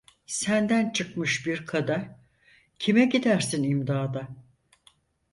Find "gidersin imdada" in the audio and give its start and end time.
3.05-4.27